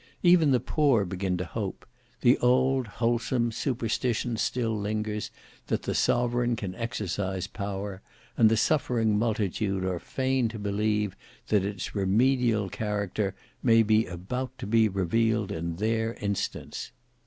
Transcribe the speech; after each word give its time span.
Even 0.23 0.49
the 0.49 0.59
poor 0.59 1.05
begin 1.05 1.37
to 1.37 1.45
hope; 1.45 1.85
the 2.21 2.35
old, 2.39 2.87
wholesome 2.87 3.51
superstition 3.51 4.35
still 4.35 4.75
lingers, 4.75 5.29
that 5.67 5.83
the 5.83 5.93
sovereign 5.93 6.55
can 6.55 6.73
exercise 6.73 7.45
power; 7.45 8.01
and 8.35 8.49
the 8.49 8.57
suffering 8.57 9.15
multitude 9.19 9.83
are 9.85 9.99
fain 9.99 10.47
to 10.49 10.57
believe 10.57 11.15
that 11.49 11.63
its 11.63 11.93
remedial 11.93 12.67
character 12.67 13.35
may 13.61 13.83
be 13.83 14.07
about 14.07 14.57
to 14.57 14.65
be 14.65 14.89
revealed 14.89 15.51
in 15.51 15.75
their 15.75 16.15
instance. 16.15 16.89